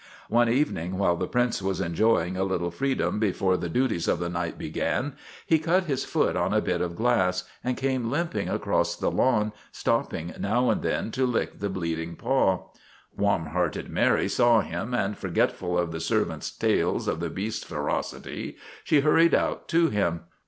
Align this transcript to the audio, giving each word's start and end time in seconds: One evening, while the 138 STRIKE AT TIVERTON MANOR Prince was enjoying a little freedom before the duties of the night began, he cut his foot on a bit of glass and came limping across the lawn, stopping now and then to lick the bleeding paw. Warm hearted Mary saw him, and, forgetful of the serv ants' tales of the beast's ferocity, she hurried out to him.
One 0.29 0.49
evening, 0.49 0.97
while 0.97 1.15
the 1.15 1.27
138 1.27 1.53
STRIKE 1.53 1.69
AT 1.69 1.77
TIVERTON 1.77 1.93
MANOR 1.93 1.99
Prince 1.99 2.01
was 2.01 2.25
enjoying 2.25 2.35
a 2.37 2.51
little 2.51 2.71
freedom 2.71 3.19
before 3.19 3.55
the 3.55 3.69
duties 3.69 4.07
of 4.07 4.17
the 4.17 4.29
night 4.29 4.57
began, 4.57 5.13
he 5.45 5.59
cut 5.59 5.83
his 5.83 6.05
foot 6.05 6.35
on 6.35 6.55
a 6.55 6.59
bit 6.59 6.81
of 6.81 6.95
glass 6.95 7.43
and 7.63 7.77
came 7.77 8.09
limping 8.09 8.49
across 8.49 8.95
the 8.95 9.11
lawn, 9.11 9.51
stopping 9.71 10.33
now 10.39 10.71
and 10.71 10.81
then 10.81 11.11
to 11.11 11.27
lick 11.27 11.59
the 11.59 11.69
bleeding 11.69 12.15
paw. 12.15 12.69
Warm 13.15 13.45
hearted 13.45 13.89
Mary 13.91 14.27
saw 14.27 14.61
him, 14.61 14.95
and, 14.95 15.15
forgetful 15.15 15.77
of 15.77 15.91
the 15.91 15.99
serv 15.99 16.31
ants' 16.31 16.49
tales 16.49 17.07
of 17.07 17.19
the 17.19 17.29
beast's 17.29 17.63
ferocity, 17.63 18.57
she 18.83 19.01
hurried 19.01 19.35
out 19.35 19.67
to 19.67 19.89
him. 19.91 20.21